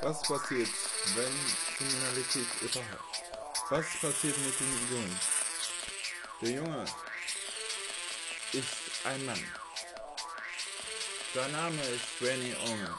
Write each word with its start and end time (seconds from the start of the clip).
Was 0.00 0.22
passiert, 0.22 0.68
wenn 1.16 1.34
Kriminalität 1.76 2.46
überhaupt? 2.60 3.22
Was 3.68 3.86
passiert 4.00 4.38
mit 4.38 4.60
dem 4.60 4.88
Jungen? 4.90 5.20
Der 6.40 6.50
Junge 6.50 6.84
ist 8.52 8.76
ein 9.04 9.26
Mann. 9.26 9.44
Sein 11.34 11.50
Name 11.50 11.82
ist 11.82 12.20
Benny 12.20 12.54
Omer. 12.64 12.96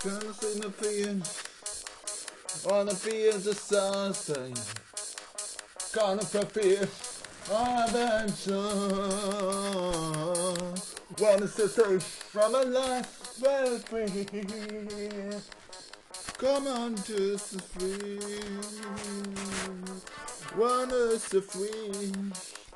Turns 0.00 0.42
in 0.42 0.62
the 0.62 0.70
field, 0.70 1.28
on 2.66 2.88
the 2.88 2.94
fields 2.96 3.46
of 3.46 3.56
sunshine, 3.56 4.54
gonna 5.92 6.22
fulfill 6.22 6.88
adventure. 7.50 8.54
Wanna 11.18 11.46
set 11.46 12.02
from 12.02 12.54
a 12.56 12.64
life 12.64 13.23
well 13.40 13.78
free. 13.78 14.26
Come 16.38 16.66
on 16.66 16.94
to 16.94 17.36
the 17.36 17.62
free. 17.72 18.18
Run 20.54 20.90
us 20.90 21.28
the 21.28 21.42
free. 21.42 22.12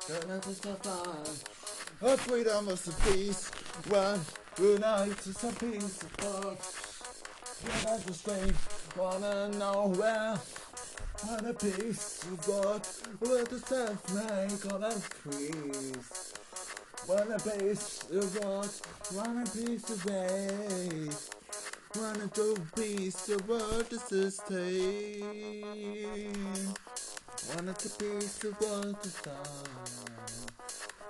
Don't 0.07 0.29
let 0.29 0.47
us 0.47 0.57
suffer. 0.57 2.05
Our 2.05 2.17
freedom 2.17 2.69
is 2.69 2.81
the 2.83 3.11
peace. 3.11 3.51
Run, 3.89 4.19
unite 4.57 5.17
to 5.23 5.33
some 5.33 5.55
peace 5.55 6.01
of 6.03 6.11
thought. 6.11 6.59
Give 7.65 7.85
us 7.85 8.03
the 8.03 8.13
strength. 8.13 8.95
Wanna 8.97 9.49
know 9.49 9.93
where? 9.95 10.39
And 11.29 11.47
a 11.47 11.53
peace 11.53 12.23
of 12.23 12.45
God. 12.47 12.87
Let 13.21 13.51
us 13.51 13.65
self 13.65 14.13
make 14.13 14.73
all 14.73 14.83
us 14.83 15.09
peace. 15.23 16.28
Want 17.09 17.31
a 17.31 17.39
piece 17.39 18.03
of 18.11 18.39
God, 18.39 18.69
want 19.15 19.47
a 19.47 19.51
piece 19.51 19.89
of 19.89 19.99
faith. 20.03 21.29
Want 21.95 22.21
a 22.23 22.27
two 22.27 22.55
piece 22.75 23.29
of 23.29 23.49
what 23.49 23.89
to 23.89 23.97
sustain. 23.97 25.23
Want 27.49 27.67
a 27.67 27.73
piece 27.73 28.43
of 28.43 28.53
what 28.61 29.01
to 29.01 29.09
sign. 29.09 29.33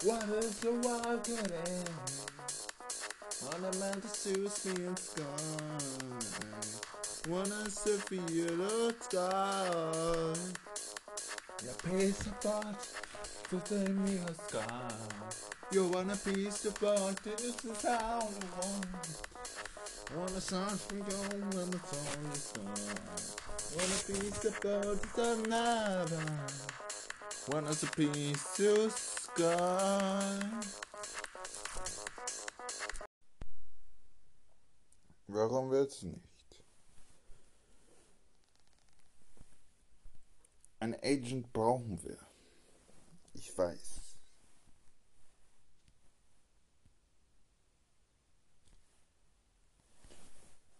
Want 0.05 0.23
a 0.23 0.61
to 0.61 0.71
walk 0.87 1.27
it 1.27 1.51
in. 1.67 1.83
Want 3.43 3.75
a 3.75 3.77
man 3.79 3.99
to 3.99 4.07
soothe 4.07 4.65
me 4.67 4.85
in 4.85 4.95
sky. 4.95 5.25
Wanna 7.27 7.69
surf 7.69 8.05
the 8.07 8.95
sky. 9.01 10.33
Yeah, 11.65 11.75
piece 11.91 12.21
of 12.21 12.45
art 12.45 12.87
to 13.49 13.61
send 13.65 14.05
me 14.05 14.15
a 14.25 14.33
sky. 14.33 15.48
You 15.71 15.87
want 15.89 16.11
a 16.11 16.15
piece 16.15 16.65
of 16.65 16.83
art, 16.83 17.23
this 17.23 17.63
is 17.63 17.81
how 17.83 18.21
I 18.21 18.59
want. 18.59 18.87
Want 20.17 20.31
a 20.31 20.41
song 20.41 20.67
from 20.67 20.97
you 20.97 21.03
when 21.55 21.69
the 21.69 21.79
song 21.85 22.31
is 22.33 22.51
gone. 22.55 23.77
Want 23.77 23.91
a 23.93 24.11
piece 24.11 24.45
of 24.45 24.65
art, 24.65 24.99
it's 25.03 25.17
another. 25.19 26.23
Want 27.49 27.67
us 27.67 27.83
a 27.83 27.87
piece 27.91 28.59
of 28.59 28.91
sky. 28.91 30.39
Warum 35.27 35.69
du 35.69 36.07
nicht? 36.07 36.63
Ein 40.79 40.95
Agent 41.03 41.53
brauchen 41.53 42.03
wir. 42.03 42.17
Ich 43.35 43.55
weiß. 43.55 44.08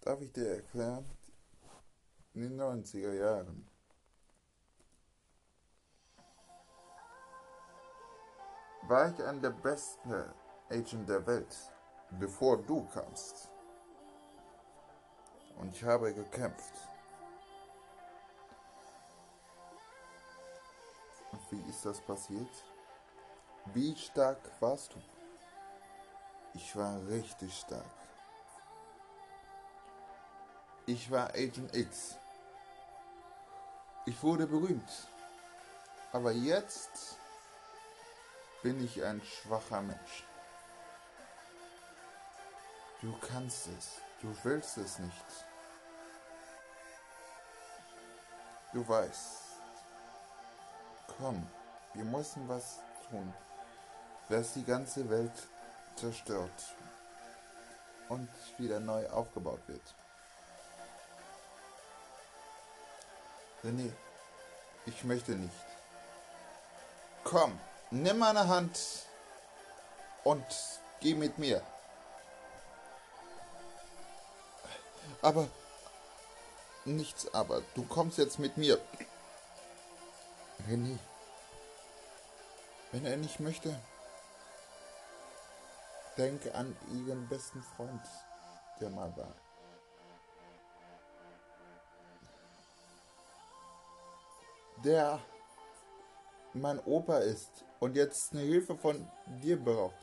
Darf 0.10 0.22
ich 0.22 0.32
dir 0.34 0.56
erklären? 0.56 1.06
In 2.34 2.42
den 2.42 2.60
90er 2.60 3.14
Jahren 3.14 3.68
war 8.88 9.14
ich 9.14 9.24
einer 9.24 9.40
der 9.40 9.52
besten 9.52 10.12
Agent 10.68 11.08
der 11.08 11.28
Welt, 11.28 11.56
bevor 12.20 12.58
du 12.58 12.88
kamst. 12.88 13.52
Und 15.60 15.76
ich 15.76 15.84
habe 15.84 16.12
gekämpft. 16.12 16.74
Und 21.32 21.52
wie 21.52 21.70
ist 21.70 21.86
das 21.86 22.02
passiert? 22.02 22.66
Wie 23.76 23.96
stark 23.96 24.40
warst 24.60 24.92
du? 24.92 25.00
Ich 26.56 26.76
war 26.76 27.00
richtig 27.06 27.56
stark. 27.56 28.09
Ich 30.90 31.12
war 31.12 31.30
Agent 31.36 31.76
X. 31.76 32.16
Ich 34.08 34.24
wurde 34.24 34.48
berühmt. 34.48 35.08
Aber 36.12 36.32
jetzt 36.32 37.16
bin 38.64 38.84
ich 38.84 39.04
ein 39.04 39.22
schwacher 39.22 39.84
Mensch. 39.84 40.24
Du 43.02 43.16
kannst 43.20 43.68
es. 43.68 44.02
Du 44.20 44.36
willst 44.42 44.80
es 44.80 44.98
nicht. 44.98 45.26
Du 48.74 48.88
weißt. 48.88 49.62
Komm, 51.20 51.48
wir 51.94 52.06
müssen 52.06 52.50
was 52.50 52.80
tun, 53.12 53.32
was 54.28 54.54
die 54.54 54.66
ganze 54.66 55.08
Welt 55.08 55.48
zerstört 55.96 56.76
und 58.08 58.28
wieder 58.58 58.80
neu 58.80 59.08
aufgebaut 59.12 59.62
wird. 59.68 59.96
René, 63.64 63.92
ich 64.86 65.04
möchte 65.04 65.34
nicht. 65.34 65.54
Komm, 67.24 67.60
nimm 67.92 68.20
meine 68.20 68.48
Hand 68.48 68.80
und 70.24 70.46
geh 71.02 71.14
mit 71.14 71.38
mir. 71.38 71.62
Aber 75.22 75.50
nichts 76.86 77.34
aber. 77.34 77.62
Du 77.76 77.84
kommst 77.84 78.18
jetzt 78.18 78.40
mit 78.40 78.56
mir. 78.58 78.80
René. 80.68 80.98
Wenn 82.92 83.06
er 83.06 83.18
nicht 83.18 83.40
möchte, 83.40 83.78
denke 86.18 86.56
an 86.56 86.76
ihren 86.92 87.28
besten 87.28 87.62
Freund, 87.62 88.02
der 88.80 88.90
mal 88.90 89.16
war. 89.16 89.36
Der 94.84 95.20
mein 96.54 96.80
Opa 96.80 97.20
ist 97.20 97.66
und 97.80 97.96
jetzt 97.96 98.34
eine 98.34 98.42
Hilfe 98.42 98.76
von 98.76 99.08
dir 99.42 99.58
braucht. 99.58 99.96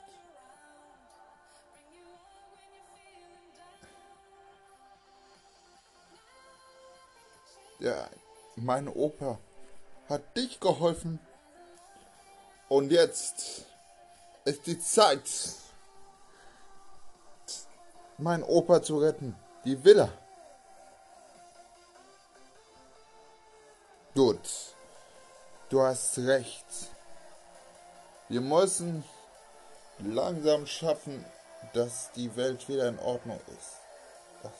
Ja, 7.79 8.09
mein 8.57 8.89
Opa 8.89 9.39
hat 10.09 10.37
dich 10.37 10.59
geholfen. 10.61 11.21
Und 12.69 12.91
jetzt 12.91 13.65
ist 14.45 14.67
die 14.67 14.79
Zeit, 14.79 15.31
mein 18.19 18.43
Opa 18.43 18.83
zu 18.83 18.99
retten. 18.99 19.37
Die 19.65 19.85
Villa. 19.85 20.11
Du 25.77 25.83
hast 25.83 26.17
recht. 26.17 26.89
Wir 28.31 28.41
müssen 28.41 29.05
langsam 29.99 30.67
schaffen, 30.67 31.23
dass 31.75 32.11
die 32.13 32.35
Welt 32.35 32.67
wieder 32.67 32.89
in 32.89 32.99
Ordnung 32.99 33.39
ist. 33.49 33.77
Das 34.43 34.53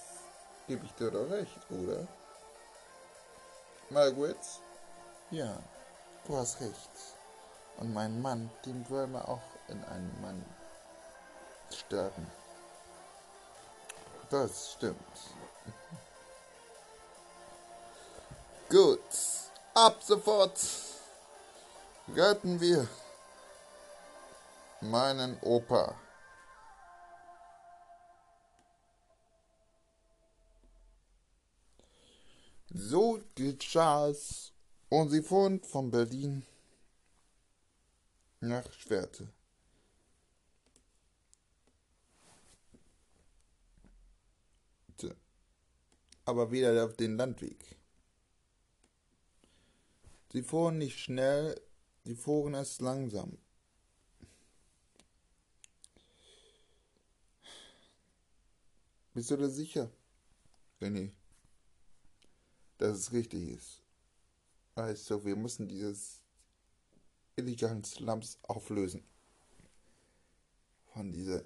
gebe 0.69 0.85
ich 0.85 0.93
dir 0.93 1.11
doch 1.11 1.31
recht, 1.31 1.71
oder? 1.71 2.07
Margaret? 3.89 4.37
Ja, 5.31 5.59
du 6.27 6.37
hast 6.37 6.61
recht. 6.61 6.91
Und 7.79 7.95
mein 7.95 8.21
Mann, 8.21 8.51
den 8.67 8.89
wollen 8.91 9.13
wir 9.13 9.27
auch 9.27 9.41
in 9.69 9.83
einen 9.85 10.21
Mann 10.21 10.45
sterben. 11.71 12.31
Das 14.29 14.73
stimmt. 14.73 15.17
Gut, 18.69 19.01
ab 19.73 19.97
sofort 20.03 20.59
retten 22.09 22.61
wir 22.61 22.89
meinen 24.81 25.39
Opa. 25.41 25.99
So 32.71 33.23
geschah 33.35 34.09
es 34.09 34.53
und 34.89 35.11
sie 35.11 35.23
fuhren 35.23 35.63
von 35.63 35.91
Berlin 35.91 36.45
nach 38.41 38.71
Schwerte. 38.73 39.33
Aber 46.25 46.51
wieder 46.51 46.85
auf 46.85 46.97
den 46.97 47.17
Landweg. 47.17 47.77
Sie 50.33 50.43
fuhren 50.43 50.79
nicht 50.79 50.99
schnell, 50.99 51.59
sie 52.07 52.15
fuhren 52.15 52.55
erst 52.55 52.81
langsam. 52.81 53.37
Bist 59.13 59.31
du 59.31 59.37
da 59.37 59.49
sicher, 59.49 59.91
René, 60.81 61.11
dass 62.79 62.99
es 62.99 63.13
richtig 63.13 63.49
ist? 63.49 63.83
Weißt 64.77 65.11
du, 65.11 65.25
wir 65.25 65.35
müssen 65.35 65.67
dieses 65.67 66.23
illegalen 67.35 67.83
Slums 67.83 68.39
auflösen. 68.43 69.03
Von 70.93 71.11
dieser 71.11 71.45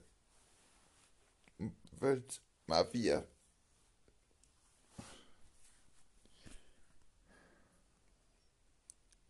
Weltmafia. 2.01 3.27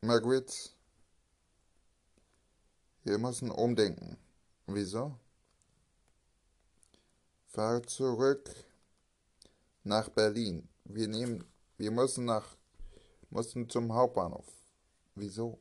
Margaret, 0.01 0.75
wir 3.11 3.19
müssen 3.19 3.51
umdenken. 3.51 4.17
Wieso? 4.67 5.19
Fahr 7.49 7.83
zurück 7.83 8.49
nach 9.83 10.09
Berlin. 10.11 10.69
Wir 10.85 11.09
nehmen, 11.09 11.45
wir 11.77 11.91
müssen 11.91 12.27
nach, 12.27 12.57
müssen 13.31 13.69
zum 13.69 13.93
Hauptbahnhof. 13.93 14.47
Wieso? 15.17 15.59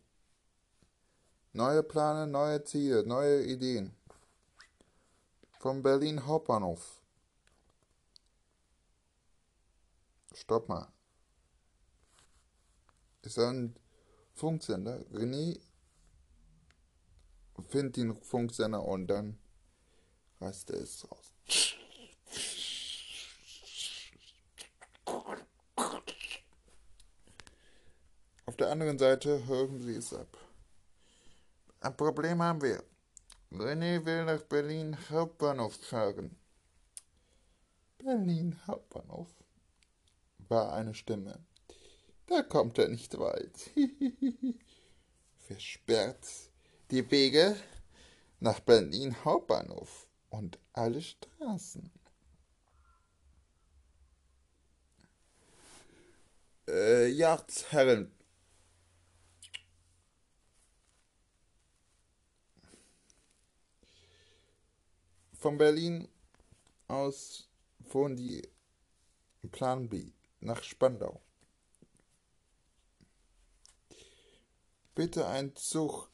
Neue 1.51 1.81
Pläne, 1.81 2.27
neue 2.27 2.63
Ziele, 2.63 3.03
neue 3.03 3.43
Ideen. 3.43 3.95
Vom 5.57 5.81
Berlin 5.81 6.23
Hauptbahnhof. 6.27 7.01
Stopp 10.35 10.69
mal. 10.69 10.87
Ist 13.23 13.39
ein 13.39 13.75
Funksender. 14.35 14.99
René 15.11 15.59
findet 17.61 17.97
den 17.97 18.15
Funksender 18.15 18.83
und 18.83 19.07
dann 19.07 19.37
reißt 20.41 20.71
er 20.71 20.81
es 20.81 21.05
raus. 21.09 21.33
Auf 28.45 28.55
der 28.57 28.71
anderen 28.71 28.97
Seite 28.97 29.45
hören 29.45 29.79
sie 29.81 29.95
es 29.95 30.13
ab. 30.13 30.37
Ein 31.81 31.95
Problem 31.95 32.41
haben 32.41 32.61
wir. 32.61 32.83
René 33.51 34.03
will 34.05 34.25
nach 34.25 34.43
Berlin 34.43 34.97
Hauptbahnhof 35.09 35.75
fahren. 35.75 36.35
Berlin 37.97 38.55
Hauptbahnhof 38.67 39.27
war 40.47 40.73
eine 40.73 40.93
Stimme. 40.93 41.39
Da 42.27 42.43
kommt 42.43 42.77
er 42.77 42.89
nicht 42.89 43.17
weit. 43.17 43.71
Versperrt 45.47 46.48
die 46.91 47.09
Wege 47.11 47.55
nach 48.39 48.59
Berlin 48.61 49.15
Hauptbahnhof 49.23 50.07
und 50.29 50.57
alle 50.73 51.01
Straßen. 51.01 51.91
Äh, 56.67 57.07
Jagdherren. 57.07 58.11
Von 65.33 65.57
Berlin 65.57 66.07
aus 66.87 67.47
fuhren 67.87 68.17
die 68.17 68.47
Plan 69.51 69.87
B 69.87 70.11
nach 70.41 70.61
Spandau. 70.63 71.21
Bitte 74.95 75.27
ein 75.27 75.55
Zug 75.55 76.09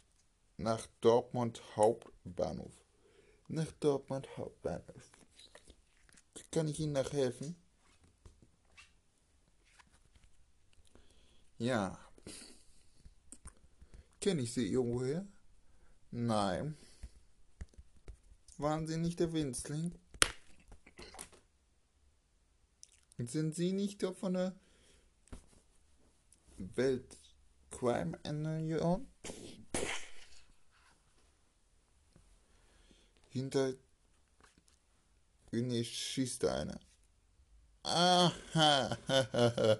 nach 0.58 0.88
Dortmund 1.02 1.62
Hauptbahnhof. 1.76 2.74
Nach 3.48 3.72
Dortmund 3.80 4.28
Hauptbahnhof. 4.38 5.12
Kann 6.52 6.68
ich 6.68 6.80
Ihnen 6.80 6.94
noch 6.94 7.12
helfen? 7.12 7.56
Ja. 11.58 12.00
Kenne 14.22 14.42
ich 14.42 14.54
Sie 14.54 14.68
irgendwoher? 14.68 15.26
Nein. 16.12 16.78
Waren 18.58 18.88
Sie 18.88 18.98
nicht 18.98 19.20
der 19.20 19.34
Winzling? 19.34 19.94
Sind 23.18 23.56
Sie 23.56 23.72
nicht 23.72 24.02
von 24.04 24.34
der 24.34 24.56
Welt 26.58 27.18
Crime 27.72 28.18
Union. 28.26 29.08
Hinter 33.36 33.74
Uni 35.52 35.84
schießt 35.84 36.46
einer. 36.46 36.80
Aha. 37.84 38.98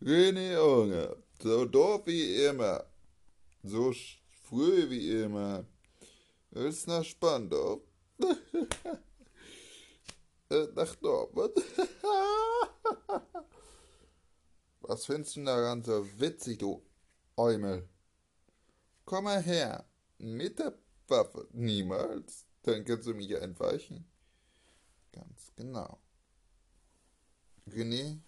René 0.00 0.52
Junge, 0.52 1.16
so 1.42 1.64
doof 1.64 2.06
wie 2.06 2.44
immer, 2.44 2.84
so 3.64 3.92
früh 4.44 4.88
wie 4.88 5.22
immer, 5.22 5.64
ist 6.52 6.86
nach 6.86 7.02
Spandau. 7.02 7.82
nach 10.76 10.94
Dortmund. 10.94 11.54
Was 14.80 15.06
findest 15.06 15.34
du 15.34 15.42
daran 15.42 15.82
so 15.82 16.06
witzig, 16.20 16.58
du 16.60 16.80
Eumel? 17.36 17.88
Komm 19.04 19.24
mal 19.24 19.42
her. 19.42 19.84
Mit 20.18 20.60
der 20.60 20.83
Waffe. 21.08 21.48
Niemals. 21.52 22.46
Dann 22.62 22.84
kannst 22.84 23.06
du 23.06 23.14
mich 23.14 23.30
entweichen. 23.30 24.06
Ganz 25.12 25.52
genau. 25.56 25.98
René 27.66 28.20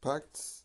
packt 0.00 0.64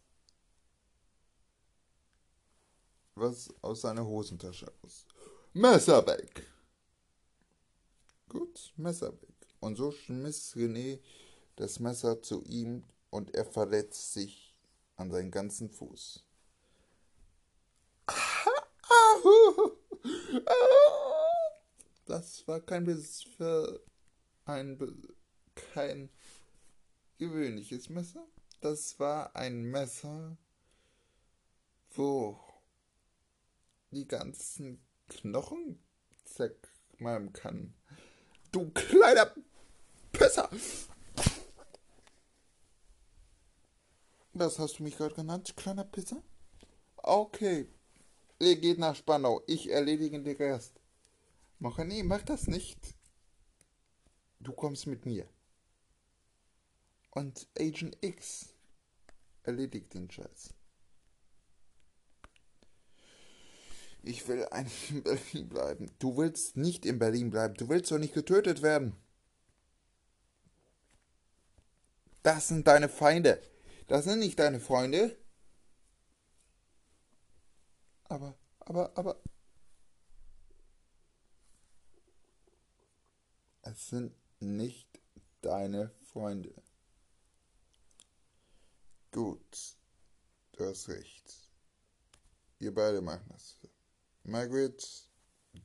was 3.15 3.53
aus 3.61 3.81
seiner 3.81 4.05
Hosentasche 4.05 4.71
aus. 4.81 5.05
Messer 5.53 6.05
weg! 6.07 6.47
Gut, 8.27 8.73
Messer 8.75 9.13
weg. 9.21 9.35
Und 9.59 9.75
so 9.75 9.91
schmiss 9.91 10.55
René 10.55 10.99
das 11.55 11.79
Messer 11.79 12.21
zu 12.21 12.43
ihm 12.43 12.83
und 13.09 13.35
er 13.35 13.45
verletzt 13.45 14.13
sich 14.13 14.55
an 14.95 15.11
seinen 15.11 15.31
ganzen 15.31 15.69
Fuß. 15.69 16.23
Das 22.05 22.47
war 22.47 22.59
kein 22.59 22.85
Biss 22.85 23.21
für 23.37 23.83
ein 24.45 24.79
kein 25.53 26.09
gewöhnliches 27.19 27.89
Messer. 27.89 28.25
Das 28.61 28.99
war 28.99 29.35
ein 29.35 29.61
Messer, 29.63 30.35
wo 31.91 32.39
die 33.91 34.07
ganzen 34.07 34.83
Knochen 35.07 35.79
zermalmen 36.25 37.31
kann. 37.31 37.75
Du 38.51 38.71
kleiner 38.71 39.31
Pisser! 40.11 40.49
Was 44.33 44.57
hast 44.57 44.79
du 44.79 44.83
mich 44.83 44.97
gerade 44.97 45.13
genannt, 45.13 45.55
kleiner 45.55 45.83
Pisser? 45.83 46.23
Okay. 46.97 47.67
Ihr 48.39 48.55
geht 48.55 48.79
nach 48.79 48.95
Spandau. 48.95 49.41
Ich 49.47 49.69
erledige 49.69 50.21
den 50.21 50.35
Rest. 50.37 50.79
Mach 51.59 51.77
nee, 51.79 52.03
mach 52.03 52.21
das 52.23 52.47
nicht. 52.47 52.79
Du 54.39 54.53
kommst 54.53 54.87
mit 54.87 55.05
mir. 55.05 55.27
Und 57.11 57.47
Agent 57.59 57.97
X 57.99 58.53
erledigt 59.43 59.93
den 59.93 60.09
Scheiß. 60.09 60.53
Ich 64.03 64.25
will 64.29 64.45
eigentlich 64.45 64.91
in 64.91 65.03
Berlin 65.03 65.49
bleiben. 65.49 65.91
Du 65.99 66.15
willst 66.15 66.55
nicht 66.55 66.85
in 66.85 66.99
Berlin 66.99 67.31
bleiben. 67.31 67.55
Du 67.55 67.67
willst 67.67 67.91
doch 67.91 67.97
nicht 67.97 68.13
getötet 68.13 68.61
werden. 68.61 68.95
Das 72.23 72.47
sind 72.47 72.67
deine 72.67 72.87
Feinde. 72.87 73.41
Das 73.87 74.05
sind 74.05 74.19
nicht 74.19 74.39
deine 74.39 74.59
Freunde. 74.59 75.17
Aber, 78.09 78.35
aber, 78.59 78.97
aber. 78.97 79.21
Es 83.61 83.89
sind 83.89 84.15
nicht 84.39 84.87
deine 85.41 85.91
Freunde. 86.11 86.53
Gut, 89.11 89.77
du 90.53 90.65
hast 90.65 90.89
recht. 90.89 91.51
Ihr 92.57 92.73
beide 92.73 93.01
machen 93.01 93.25
das. 93.29 93.59
Margaret, 94.23 95.07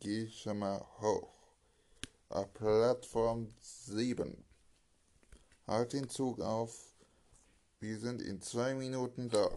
geh 0.01 0.29
schon 0.29 0.59
mal 0.59 0.81
hoch. 1.01 1.33
Auf 2.29 2.53
Plattform 2.53 3.55
7. 3.61 4.45
Halt 5.67 5.95
den 5.95 6.09
Zug 6.11 6.41
auf. 6.41 6.95
Wir 7.81 7.99
sind 7.99 8.21
in 8.21 8.43
zwei 8.43 8.75
Minuten 8.75 9.31
da. 9.31 9.49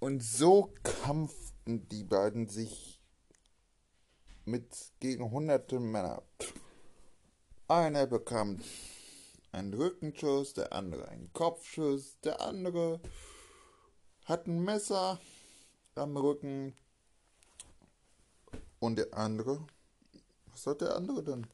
Und 0.00 0.22
so 0.22 0.72
kämpften 0.82 1.86
die 1.90 2.04
beiden 2.04 2.48
sich 2.48 3.02
mit 4.46 4.94
gegen 4.98 5.30
hunderte 5.30 5.78
Männer. 5.78 6.22
Einer 7.68 8.06
bekam 8.06 8.62
einen 9.52 9.74
Rückenschuss, 9.74 10.54
der 10.54 10.72
andere 10.72 11.06
einen 11.08 11.30
Kopfschuss, 11.34 12.18
der 12.20 12.40
andere 12.40 12.98
hat 14.24 14.46
ein 14.46 14.64
Messer 14.64 15.20
am 15.96 16.16
Rücken 16.16 16.74
und 18.78 18.96
der 18.96 19.12
andere, 19.12 19.66
was 20.46 20.66
hat 20.66 20.80
der 20.80 20.96
andere 20.96 21.22
denn? 21.22 21.46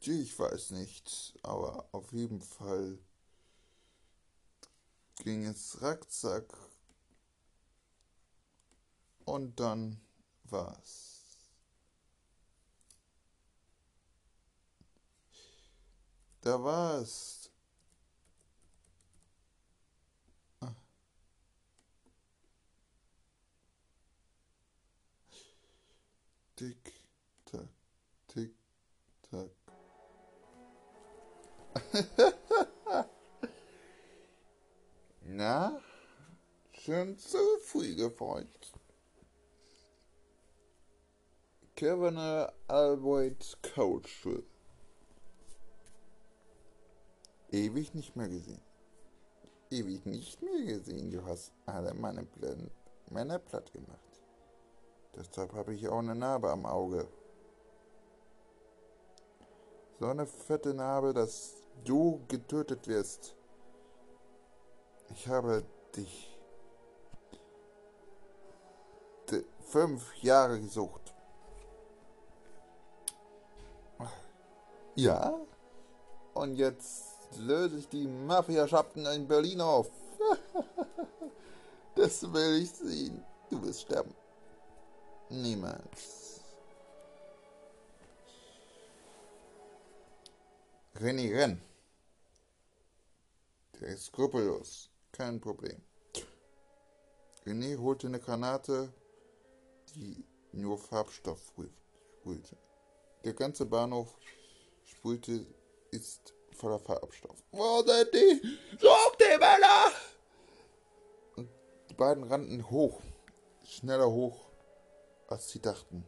Ich 0.00 0.36
weiß 0.36 0.70
nicht, 0.70 1.38
aber 1.44 1.88
auf 1.92 2.12
jeden 2.12 2.40
Fall 2.40 2.98
ging 5.22 5.44
es 5.46 5.80
rackzack 5.80 6.58
und 9.28 9.60
dann 9.60 10.00
war's. 10.44 11.20
Da 16.40 16.62
war's. 16.62 17.50
Ah. 20.60 20.74
Tick, 26.56 26.94
tack, 27.44 27.68
tick, 28.28 28.54
tack. 29.30 29.50
Na, 35.20 35.82
schon 36.72 37.18
zu 37.18 37.38
früh 37.62 37.94
gefreut. 37.94 38.77
Kevin 41.78 42.18
Albert 42.66 43.56
Coach. 43.62 44.26
Ewig 47.52 47.94
nicht 47.94 48.16
mehr 48.16 48.28
gesehen. 48.28 48.60
Ewig 49.70 50.04
nicht 50.04 50.42
mehr 50.42 50.64
gesehen. 50.64 51.12
Du 51.12 51.24
hast 51.24 51.52
alle 51.66 51.94
meine 51.94 52.24
Blenden, 52.24 52.72
Männer 53.10 53.38
platt 53.38 53.72
gemacht. 53.72 54.20
Deshalb 55.14 55.52
habe 55.52 55.72
ich 55.72 55.86
auch 55.86 56.00
eine 56.00 56.16
Narbe 56.16 56.50
am 56.50 56.66
Auge. 56.66 57.06
So 60.00 60.06
eine 60.06 60.26
fette 60.26 60.74
Narbe, 60.74 61.14
dass 61.14 61.62
du 61.84 62.24
getötet 62.26 62.88
wirst. 62.88 63.36
Ich 65.10 65.28
habe 65.28 65.64
dich 65.94 66.36
fünf 69.60 70.12
Jahre 70.16 70.60
gesucht. 70.60 71.07
Ja? 74.98 75.32
Und 76.34 76.56
jetzt 76.56 77.04
löse 77.38 77.78
ich 77.78 77.88
die 77.88 78.08
Mafiaschaften 78.08 79.06
in 79.06 79.28
Berlin 79.28 79.60
auf. 79.60 79.88
das 81.94 82.32
will 82.32 82.62
ich 82.62 82.70
sehen. 82.70 83.24
Du 83.48 83.62
wirst 83.62 83.82
sterben. 83.82 84.12
Niemals. 85.28 86.40
René, 90.96 91.32
renn. 91.32 91.62
Der 93.80 93.90
ist 93.90 94.06
skrupellos. 94.06 94.90
Kein 95.12 95.40
Problem. 95.40 95.80
René 97.46 97.78
holte 97.78 98.08
eine 98.08 98.18
Granate, 98.18 98.92
die 99.94 100.24
nur 100.50 100.76
Farbstoff 100.76 101.52
sprühte. 102.20 102.56
Der 103.22 103.34
ganze 103.34 103.64
Bahnhof 103.64 104.18
sprühte, 105.08 105.46
ist 105.90 106.34
voller 106.52 106.78
Farbstoff. 106.78 107.36
Wo 107.52 107.82
sind 107.82 108.12
die? 108.12 108.58
Such 108.78 109.16
die 109.16 109.38
Männer! 109.38 109.92
Und 111.36 111.48
die 111.88 111.94
beiden 111.94 112.24
rannten 112.24 112.70
hoch. 112.70 113.00
Schneller 113.64 114.10
hoch, 114.10 114.50
als 115.28 115.48
sie 115.50 115.60
dachten. 115.60 116.04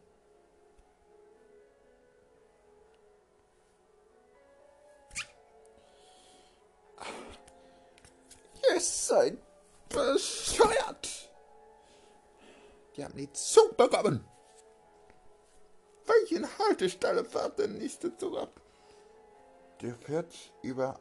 Ihr 8.71 8.81
seid 8.81 9.39
bescheuert! 9.89 11.09
Die 12.97 13.05
haben 13.05 13.17
die 13.17 13.33
Zug 13.33 13.77
bekommen! 13.79 14.25
Welchen 16.07 16.47
Haltestelle 16.59 17.25
fährt 17.25 17.59
der 17.59 17.69
nächste 17.69 18.15
Zug 18.17 18.37
ab? 18.37 18.60
Der 19.81 19.95
fährt 19.95 20.35
über 20.63 21.01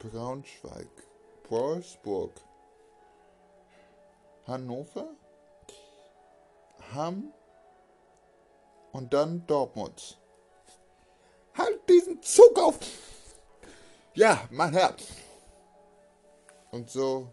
Braunschweig, 0.00 0.88
Wolfsburg, 1.48 2.32
Hannover, 4.46 5.08
Hamm 6.92 7.32
und 8.92 9.14
dann 9.14 9.46
Dortmund. 9.46 10.20
Halt 11.56 11.88
diesen 11.88 12.20
Zug 12.22 12.58
auf! 12.58 12.78
Ja, 14.14 14.48
mein 14.50 14.72
Herr! 14.72 14.96
Und 16.72 16.90
so 16.90 17.28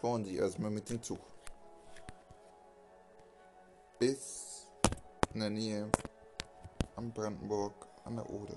fahren 0.00 0.24
sie 0.24 0.36
erstmal 0.36 0.72
mit 0.72 0.90
dem 0.90 1.00
Zug. 1.00 1.20
Bis 4.00 4.66
in 5.32 5.40
der 5.40 5.50
Nähe 5.50 5.88
am 6.96 7.12
Brandenburg 7.12 7.74
an 8.04 8.16
der 8.16 8.28
Oder. 8.28 8.56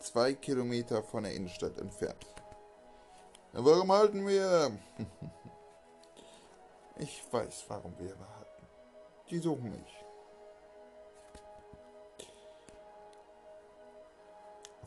Zwei 0.00 0.34
Kilometer 0.34 1.02
von 1.02 1.24
der 1.24 1.34
Innenstadt 1.34 1.78
entfernt. 1.78 2.26
Warum 3.52 3.92
halten 3.92 4.26
wir? 4.26 4.70
Ich 6.96 7.24
weiß, 7.32 7.64
warum 7.66 7.92
wir 7.98 8.10
halten. 8.10 8.68
Die 9.28 9.38
suchen 9.38 9.72
mich. 9.72 10.04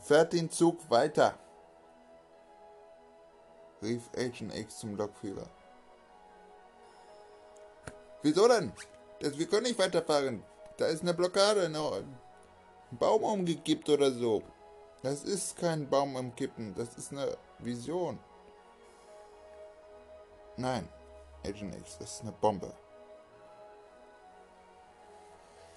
Fährt 0.00 0.32
den 0.32 0.50
Zug 0.50 0.88
weiter, 0.90 1.38
rief 3.82 4.08
Agent 4.16 4.54
X 4.54 4.78
zum 4.78 4.96
Lokführer. 4.96 5.46
Wieso 8.22 8.48
denn? 8.48 8.72
Das, 9.20 9.36
wir 9.36 9.46
können 9.46 9.64
nicht 9.64 9.78
weiterfahren. 9.78 10.42
Da 10.78 10.86
ist 10.86 11.02
eine 11.02 11.12
Blockade, 11.12 11.66
ein 11.66 12.18
Baum 12.92 13.22
umgekippt 13.24 13.88
oder 13.88 14.12
so. 14.12 14.42
Das 15.02 15.24
ist 15.24 15.56
kein 15.56 15.90
Baum 15.90 16.14
umkippen, 16.14 16.72
das 16.74 16.96
ist 16.96 17.12
eine 17.12 17.36
Vision. 17.58 18.18
Nein, 20.56 20.88
Agent 21.44 21.74
X, 21.74 21.98
das 21.98 22.14
ist 22.14 22.22
eine 22.22 22.32
Bombe. 22.32 22.72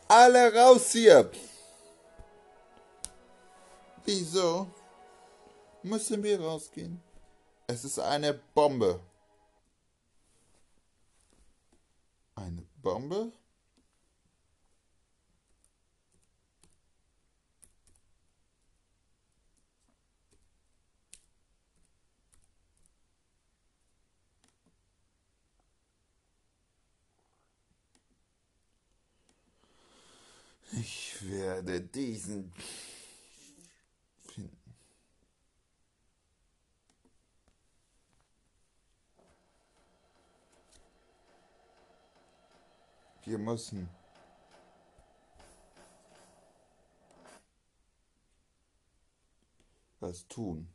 Alle 0.07 0.53
raus 0.53 0.91
hier! 0.91 1.31
Wieso 4.05 4.67
müssen 5.81 6.21
wir 6.21 6.39
rausgehen? 6.39 7.01
Es 7.65 7.83
ist 7.83 7.99
eine 7.99 8.33
Bombe. 8.33 8.99
Eine 12.35 12.63
Bombe? 12.81 13.31
Ich 30.73 31.17
werde 31.29 31.81
diesen 31.81 32.53
finden. 34.25 34.57
Wir 43.25 43.37
müssen 43.37 43.89
was 49.99 50.25
tun. 50.27 50.67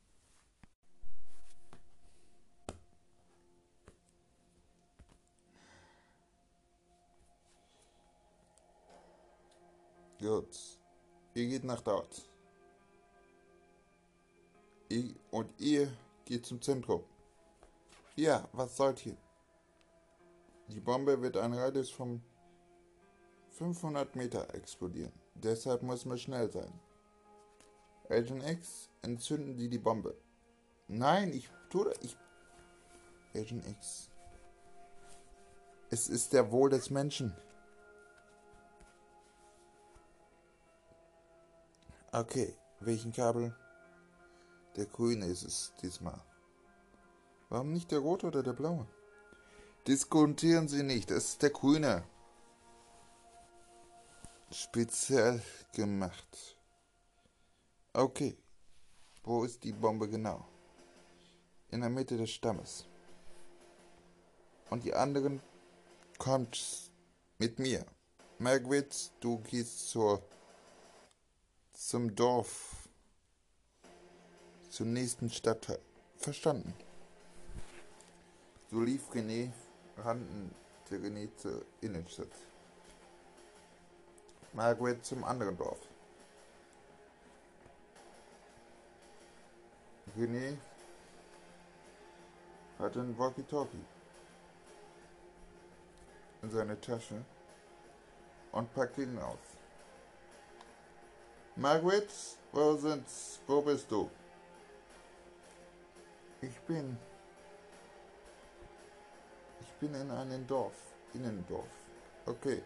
Gut. 10.19 10.79
Ihr 11.35 11.49
geht 11.49 11.65
nach 11.65 11.83
dort. 11.83 12.29
Ich, 14.89 15.15
und 15.31 15.51
ihr 15.61 15.89
geht 16.25 16.47
zum 16.47 16.63
Zentrum. 16.63 17.05
Ja, 18.15 18.49
was 18.53 18.77
sollt 18.77 19.05
ihr? 19.05 19.17
Die 20.69 20.81
Bombe 20.81 21.21
wird 21.21 21.37
einen 21.37 21.55
Radius 21.55 21.91
von 21.91 22.23
500 23.51 24.17
Meter 24.17 24.55
explodieren. 24.55 25.13
Deshalb 25.35 25.83
muss 25.83 26.07
man 26.07 26.19
schnell 26.19 26.51
sein. 26.51 26.73
Agent 28.09 28.49
X, 28.49 28.89
entzünden 29.03 29.57
Sie 29.59 29.69
die 29.69 29.79
Bombe. 29.79 30.17
Nein, 30.89 31.33
ich 31.33 31.51
tue 31.69 31.93
ich. 32.01 32.17
Agent 33.35 33.67
X. 33.67 34.11
Es 35.91 36.09
ist 36.09 36.33
der 36.33 36.51
Wohl 36.51 36.71
des 36.71 36.91
Menschen. 36.91 37.35
Okay, 42.13 42.57
welchen 42.81 43.13
Kabel? 43.13 43.55
Der 44.77 44.87
grüne 44.87 45.27
ist 45.27 45.43
es 45.43 45.73
diesmal. 45.83 46.21
Warum 47.49 47.73
nicht 47.73 47.91
der 47.91 47.99
rote 47.99 48.27
oder 48.27 48.43
der 48.43 48.53
blaue? 48.53 48.87
Diskutieren 49.87 50.69
Sie 50.69 50.83
nicht, 50.83 51.11
es 51.11 51.31
ist 51.31 51.43
der 51.43 51.51
grüne. 51.51 52.05
Speziell 54.51 55.43
gemacht. 55.73 56.57
Okay, 57.93 58.37
wo 59.25 59.45
ist 59.45 59.65
die 59.65 59.73
Bombe 59.73 60.09
genau? 60.09 60.47
In 61.71 61.81
der 61.81 61.91
Mitte 61.91 62.17
des 62.17 62.31
Stammes. 62.31 62.87
Und 64.71 64.85
die 64.85 64.95
anderen 64.95 65.41
kommt 66.19 66.91
mit 67.39 67.59
mir. 67.59 67.85
Margaret, 68.39 69.13
du 69.21 69.39
gehst 69.39 69.89
zur 69.91 70.23
zum 71.77 72.15
Dorf, 72.15 72.89
zum 74.71 74.95
nächsten 74.95 75.29
Stadtteil. 75.29 75.79
Verstanden. 76.17 76.73
So 78.71 78.81
lief 78.81 79.11
René, 79.11 79.53
rannten 79.99 80.55
der 80.91 81.01
René 81.01 81.29
zur 81.37 81.67
Innenstadt. 81.83 82.31
Margaret 84.55 85.05
zum 85.05 85.23
anderen 85.23 85.57
Dorf. 85.59 85.79
René 90.17 90.57
hatte 92.79 93.01
ein 93.01 93.19
Walkie-Talkie 93.19 93.85
in 96.41 96.51
seine 96.51 96.81
Tasche 96.81 97.23
und 98.53 98.73
packte 98.73 99.03
ihn 99.03 99.19
aus. 99.19 99.56
Margaret, 101.57 102.11
wo 102.53 102.77
sind's? 102.77 103.41
Wo 103.47 103.63
bist 103.63 103.91
du? 103.91 104.11
Ich 106.43 106.61
bin. 106.61 106.99
Ich 109.63 109.73
bin 109.81 109.95
in 109.95 110.11
einem 110.11 110.47
Dorf. 110.47 110.75
Innendorf. 111.15 111.65
Okay. 112.27 112.63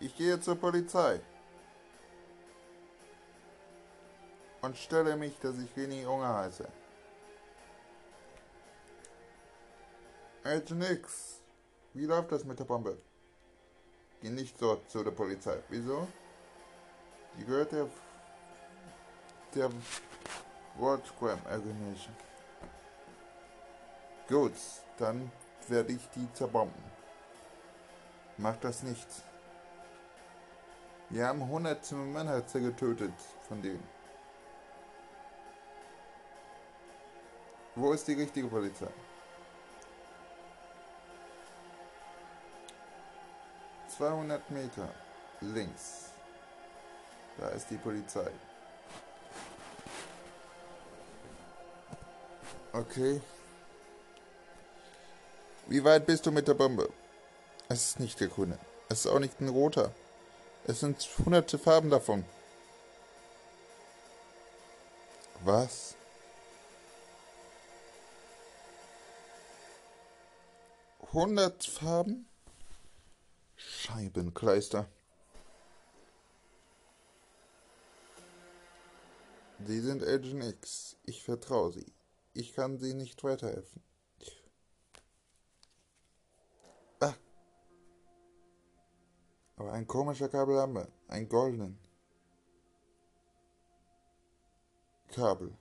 Ich 0.00 0.16
gehe 0.16 0.40
zur 0.40 0.56
Polizei. 0.56 1.20
Und 4.62 4.76
stelle 4.76 5.16
mich, 5.16 5.38
dass 5.38 5.56
ich 5.58 5.70
René 5.76 6.06
Unger 6.06 6.34
heiße. 6.34 6.68
Agent 10.42 10.90
X, 10.90 11.40
wie 11.94 12.06
läuft 12.06 12.32
das 12.32 12.44
mit 12.44 12.58
der 12.58 12.64
Bombe? 12.64 12.98
Geh 14.20 14.30
nicht 14.30 14.60
dort 14.60 14.90
zu 14.90 15.04
der 15.04 15.12
Polizei. 15.12 15.62
Wieso? 15.68 16.08
Die 17.40 17.46
gehört 17.46 17.72
der, 17.72 17.88
der 19.54 19.70
World 20.76 21.06
Scrum 21.06 21.38
Organization. 21.46 22.14
Gut, 24.28 24.52
dann 24.98 25.32
werde 25.66 25.92
ich 25.94 26.06
die 26.10 26.30
zerbomben. 26.34 26.84
Mach 28.36 28.56
das 28.56 28.82
nicht. 28.82 29.08
Wir 31.08 31.26
haben 31.28 31.48
hunderte 31.48 31.94
Männer 31.94 32.42
getötet 32.42 33.14
von 33.48 33.62
denen. 33.62 33.88
Wo 37.74 37.92
ist 37.92 38.06
die 38.06 38.14
richtige 38.14 38.48
Polizei? 38.48 38.88
Zweihundert 43.88 44.48
Meter 44.50 44.88
links. 45.40 46.09
Da 47.40 47.48
ist 47.48 47.70
die 47.70 47.78
Polizei. 47.78 48.30
Okay. 52.74 53.20
Wie 55.66 55.82
weit 55.82 56.04
bist 56.04 56.26
du 56.26 56.32
mit 56.32 56.46
der 56.48 56.54
Bombe? 56.54 56.92
Es 57.68 57.86
ist 57.86 58.00
nicht 58.00 58.20
der 58.20 58.28
grüne. 58.28 58.58
Es 58.90 59.00
ist 59.00 59.06
auch 59.06 59.18
nicht 59.18 59.40
ein 59.40 59.48
roter. 59.48 59.94
Es 60.66 60.80
sind 60.80 61.00
hunderte 61.24 61.58
Farben 61.58 61.88
davon. 61.88 62.26
Was? 65.42 65.94
Hundert 71.12 71.64
Farben? 71.64 72.28
Scheibenkleister. 73.56 74.86
Sie 79.66 79.80
sind 79.80 80.02
Agent 80.02 80.42
X. 80.42 80.96
Ich 81.04 81.22
vertraue 81.22 81.72
Sie. 81.72 81.92
Ich 82.32 82.54
kann 82.54 82.78
Sie 82.78 82.94
nicht 82.94 83.22
weiterhelfen. 83.22 83.82
Ah. 87.00 87.14
Aber 89.56 89.72
ein 89.72 89.86
komischer 89.86 90.28
Kabel 90.28 90.58
haben 90.58 90.74
wir. 90.74 90.88
Ein 91.08 91.28
goldenen. 91.28 91.78
Kabel. 95.08 95.56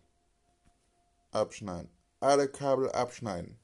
Abschneiden. 1.32 1.90
Alle 2.22 2.50
Kabel 2.50 2.90
abschneiden. 2.92 3.60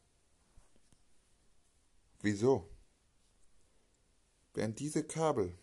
Wieso? 2.22 2.70
Während 4.54 4.80
diese 4.80 5.04
Kabel 5.04 5.58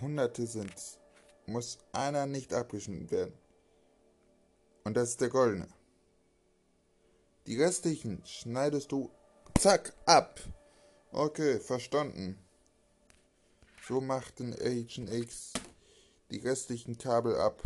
Hunderte 0.00 0.46
sind, 0.46 0.98
muss 1.46 1.78
einer 1.92 2.26
nicht 2.26 2.52
abgeschnitten 2.54 3.10
werden. 3.10 3.34
Und 4.84 4.96
das 4.96 5.10
ist 5.10 5.20
der 5.20 5.30
goldene. 5.30 5.68
Die 7.46 7.60
restlichen 7.60 8.22
schneidest 8.24 8.92
du 8.92 9.10
zack 9.58 9.94
ab. 10.06 10.40
Okay, 11.12 11.60
verstanden. 11.60 12.38
So 13.86 14.00
macht 14.00 14.38
den 14.38 14.54
Agent 14.54 15.12
X 15.12 15.52
die 16.30 16.38
restlichen 16.38 16.96
Kabel 16.98 17.36
ab. 17.36 17.62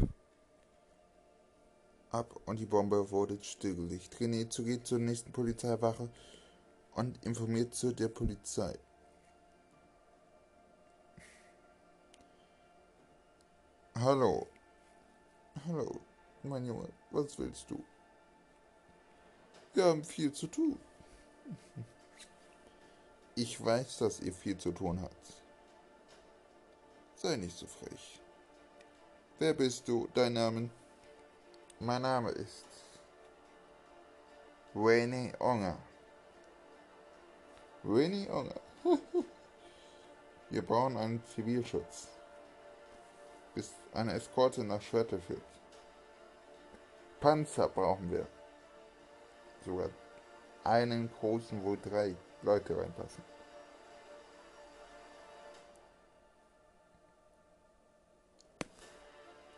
Ab 2.10 2.40
und 2.46 2.58
die 2.58 2.66
Bombe 2.66 3.10
wurde 3.10 3.38
stillgelegt. 3.42 4.16
René 4.16 4.44
geht 4.64 4.86
zur 4.86 4.98
nächsten 4.98 5.30
Polizeiwache 5.32 6.10
und 6.94 7.24
informiert 7.24 7.74
zu 7.74 7.92
der 7.92 8.08
Polizei. 8.08 8.78
Hallo. 14.00 14.46
Hallo, 15.66 15.98
mein 16.44 16.64
Junge, 16.64 16.88
was 17.10 17.36
willst 17.36 17.68
du? 17.68 17.82
Wir 19.74 19.86
haben 19.86 20.04
viel 20.04 20.32
zu 20.32 20.46
tun. 20.46 20.78
Ich 23.34 23.64
weiß, 23.64 23.98
dass 23.98 24.20
ihr 24.20 24.32
viel 24.32 24.56
zu 24.56 24.70
tun 24.70 25.00
habt. 25.02 25.42
Sei 27.16 27.34
nicht 27.36 27.56
so 27.58 27.66
frech. 27.66 28.20
Wer 29.40 29.54
bist 29.54 29.88
du? 29.88 30.06
Dein 30.14 30.34
Name? 30.34 30.70
Mein 31.80 32.02
Name 32.02 32.30
ist 32.30 32.66
Rainy 34.76 35.32
Onger. 35.40 35.76
Rainy 37.84 38.28
Onger. 38.30 38.60
Wir 40.50 40.62
brauchen 40.62 40.96
einen 40.96 41.24
Zivilschutz 41.34 42.17
eine 43.92 44.12
Eskorte 44.14 44.64
nach 44.64 44.82
Schwerte 44.82 45.18
führt. 45.18 45.42
Panzer 47.20 47.68
brauchen 47.68 48.10
wir. 48.10 48.26
Sogar 49.64 49.90
einen 50.64 51.10
großen, 51.20 51.64
wo 51.64 51.76
drei 51.76 52.14
Leute 52.42 52.76
reinpassen. 52.76 53.24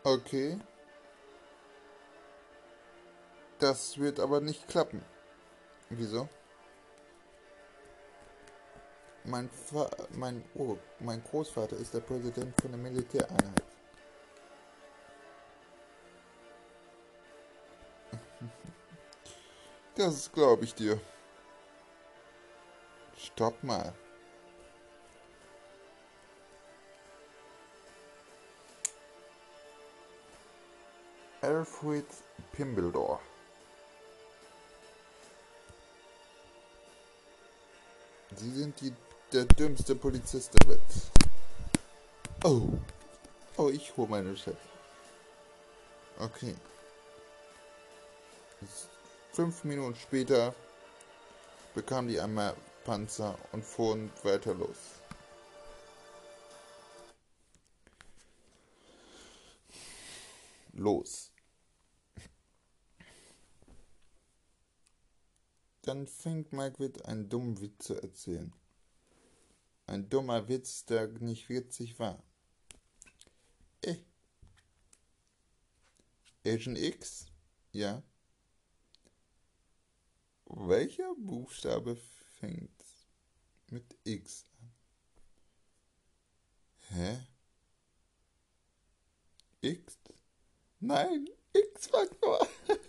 Okay. 0.03 0.59
Das 3.59 3.99
wird 3.99 4.19
aber 4.19 4.40
nicht 4.40 4.66
klappen. 4.69 5.05
Wieso? 5.90 6.29
Mein, 9.25 9.51
Fa 9.51 9.90
mein, 10.12 10.43
oh, 10.55 10.79
mein 10.99 11.23
Großvater 11.23 11.77
ist 11.77 11.93
der 11.93 12.01
Präsident 12.01 12.59
von 12.59 12.71
der 12.71 12.81
Militäreinheit. 12.81 13.69
Das 20.03 20.33
glaube 20.33 20.65
ich 20.65 20.75
dir. 20.75 20.99
Stopp 23.19 23.63
mal. 23.63 23.93
Alfred 31.43 32.07
Pimbledore. 32.53 33.19
Sie 38.37 38.51
sind 38.53 38.81
die, 38.81 38.95
der 39.35 39.45
dümmste 39.45 39.95
Polizist 39.95 40.55
der 40.63 40.69
Welt. 40.71 40.81
Oh. 42.45 42.71
Oh, 43.59 43.69
ich 43.69 43.95
hole 43.99 44.09
meine 44.09 44.35
Chef. 44.35 44.57
Okay. 46.19 46.55
Fünf 49.40 49.64
Minuten 49.64 49.96
später 49.96 50.55
bekamen 51.74 52.11
die 52.11 52.20
einmal 52.20 52.55
Panzer 52.85 53.38
und 53.53 53.64
fuhren 53.64 54.12
weiter 54.22 54.53
los. 54.53 54.76
Los. 60.72 61.33
Dann 65.81 66.07
fängt 66.07 66.53
Margaret 66.53 67.07
einen 67.07 67.31
dummen 67.31 67.62
Witz 67.62 67.87
zu 67.87 67.94
erzählen. 67.94 68.53
Ein 69.87 70.11
dummer 70.11 70.48
Witz, 70.48 70.85
der 70.85 71.09
nicht 71.09 71.48
witzig 71.48 71.98
war. 71.98 72.22
Eh. 73.81 73.96
Agent 76.44 76.76
X? 76.76 77.24
Ja. 77.72 78.03
Welcher 80.53 81.15
Buchstabe 81.17 81.97
fängt 82.41 82.85
mit 83.69 83.97
X 84.03 84.47
an? 84.61 84.73
Hä? 86.89 87.27
X? 89.61 89.99
Nein, 90.81 91.29
X-Faktor. 91.53 92.49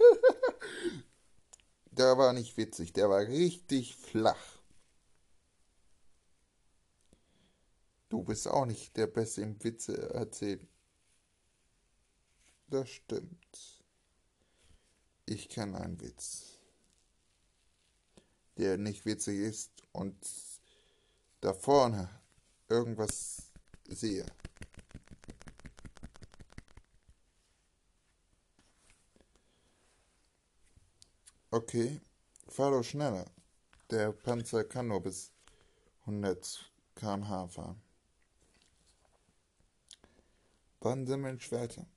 der 1.91 2.17
war 2.17 2.33
nicht 2.33 2.57
witzig, 2.57 2.93
der 2.93 3.11
war 3.11 3.19
richtig 3.19 3.95
flach. 3.95 4.59
Du 8.09 8.23
bist 8.23 8.47
auch 8.47 8.65
nicht 8.65 8.97
der 8.97 9.07
Beste 9.07 9.41
im 9.41 9.63
Witze 9.63 10.09
erzählen. 10.09 10.67
Das 12.67 12.89
stimmt. 12.89 13.83
Ich 15.27 15.47
kann 15.47 15.75
einen 15.75 16.01
Witz, 16.01 16.50
der 18.61 18.77
nicht 18.77 19.05
witzig 19.05 19.39
ist 19.39 19.71
und 19.91 20.15
da 21.41 21.51
vorne 21.51 22.07
irgendwas 22.69 23.51
sehe. 23.87 24.23
Okay, 31.49 31.99
fahr 32.47 32.69
doch 32.69 32.83
schneller. 32.83 33.25
Der 33.89 34.11
Panzer 34.11 34.63
kann 34.63 34.89
nur 34.89 35.01
bis 35.01 35.31
100 36.01 36.71
km/h 36.93 37.47
fahren. 37.47 37.81
Wann 40.81 41.07
sind 41.07 41.21
wir 41.21 41.31
in 41.31 41.39
Schwerte? 41.39 41.87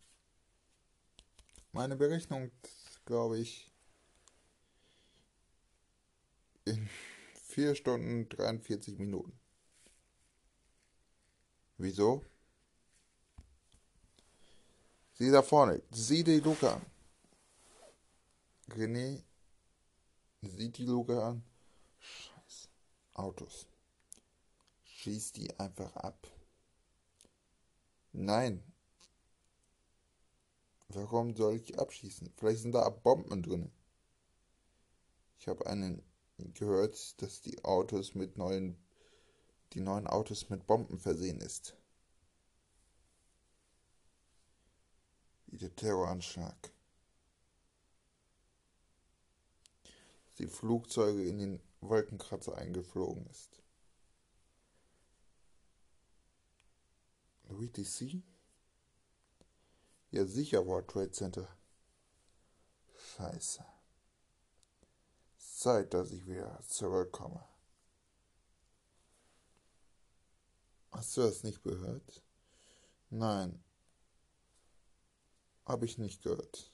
Meine 1.73 1.97
Berechnung, 1.97 2.51
glaube 3.05 3.39
ich, 3.39 3.71
in 6.65 6.89
4 7.55 7.77
Stunden 7.77 8.29
43 8.29 8.99
Minuten. 8.99 9.39
Wieso? 11.79 12.25
Sieh 15.13 15.31
da 15.31 15.41
vorne, 15.41 15.81
sieh 15.93 16.25
die 16.25 16.41
Luke 16.41 16.69
an. 16.69 16.83
René 18.71 19.23
Sieht 20.43 20.79
die 20.79 20.85
Luke 20.85 21.23
an. 21.23 21.45
Scheiße. 22.01 22.69
Autos. 23.15 23.69
Schieß 24.83 25.33
die 25.33 25.57
einfach 25.61 25.95
ab. 25.95 26.27
Nein. 28.13 28.65
Warum 30.89 31.37
soll 31.37 31.55
ich 31.55 31.79
abschießen? 31.79 32.33
Vielleicht 32.37 32.63
sind 32.63 32.73
da 32.73 32.89
Bomben 32.89 33.45
drin. 33.45 33.71
Ich 35.39 35.47
habe 35.47 35.67
einen 35.67 36.03
gehört, 36.39 37.21
dass 37.23 37.43
die 37.43 37.65
Autos 37.65 38.15
mit 38.15 38.37
neuen 38.37 38.77
die 39.73 39.81
neuen 39.81 40.07
Autos 40.07 40.51
mit 40.51 40.67
Bomben 40.69 40.99
versehen 40.99 41.41
ist. 41.41 41.77
Wie 45.47 45.59
der 45.59 45.75
Terroranschlag. 45.75 46.75
die 50.39 50.47
Flugzeuge 50.47 51.25
in 51.25 51.39
den 51.39 51.61
Wolkenkratzer 51.81 52.57
eingeflogen 52.57 53.27
ist. 53.27 53.63
Louis 57.49 57.71
DC? 57.73 58.23
Ja, 60.11 60.25
sicher 60.25 60.67
World 60.67 60.89
Trade 60.89 61.11
Center. 61.11 61.49
Scheiße. 63.17 63.65
Zeit, 65.65 65.95
dass 65.95 66.11
ich 66.11 66.27
wieder 66.27 66.61
zurückkomme. 66.69 67.43
Hast 70.93 71.17
du 71.17 71.23
das 71.23 71.43
nicht 71.43 71.63
gehört? 71.63 72.23
Nein. 73.09 73.65
Habe 75.65 75.87
ich 75.87 75.97
nicht 75.97 76.23
gehört. 76.23 76.71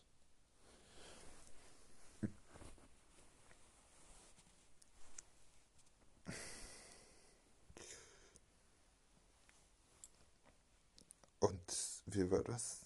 Wie 12.07 12.29
war 12.29 12.43
das? 12.43 12.81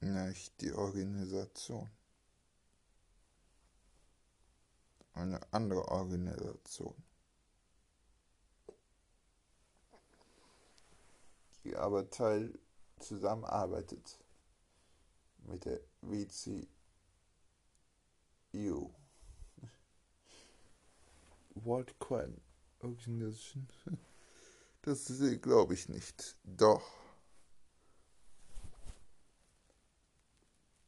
Nicht 0.00 0.58
die 0.62 0.72
Organisation. 0.72 1.90
Eine 5.12 5.40
andere 5.52 5.88
Organisation. 5.88 6.94
Die 11.64 11.76
aber 11.76 12.08
Teil 12.08 12.58
zusammenarbeitet 12.98 14.18
mit 15.38 15.64
der 15.64 15.80
WCU. 16.00 16.68
World 21.54 21.98
Crime 21.98 22.40
Organization. 22.80 23.68
Das 24.82 25.12
glaube 25.42 25.74
ich 25.74 25.90
nicht. 25.90 26.38
Doch. 26.42 26.99